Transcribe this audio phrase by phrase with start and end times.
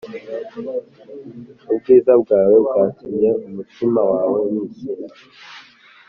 [1.71, 5.15] Ubwiza bwawe bwatumye umutima wawe wishyira